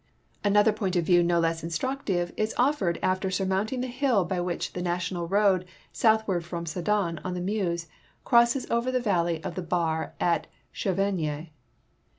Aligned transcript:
Another 0.43 0.71
point 0.73 0.95
of 0.95 1.05
view 1.05 1.21
no 1.21 1.39
less 1.39 1.63
instructive 1.63 2.33
is 2.35 2.55
offered 2.57 2.97
after 3.03 3.29
surmounting 3.29 3.81
the 3.81 3.85
hill 3.87 4.25
by 4.25 4.41
which 4.41 4.73
the 4.73 4.81
national 4.81 5.27
road 5.27 5.63
soutliward 5.93 6.41
from 6.41 6.65
Sedan, 6.65 7.19
on 7.23 7.35
the 7.35 7.39
Meuse, 7.39 7.85
crosses 8.23 8.65
over 8.71 8.87
to 8.91 8.93
the 8.93 8.99
valley 8.99 9.43
of 9.43 9.53
the 9.53 9.61
Bar 9.61 10.15
at 10.19 10.47
Chevenges. 10.73 11.49